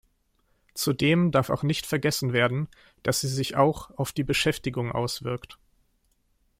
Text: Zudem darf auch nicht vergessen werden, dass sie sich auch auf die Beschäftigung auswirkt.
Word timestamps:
Zudem 0.73 1.29
darf 1.29 1.51
auch 1.51 1.61
nicht 1.61 1.85
vergessen 1.85 2.33
werden, 2.33 2.67
dass 3.03 3.19
sie 3.21 3.27
sich 3.27 3.55
auch 3.55 3.91
auf 3.99 4.11
die 4.11 4.23
Beschäftigung 4.23 4.91
auswirkt. 4.91 5.59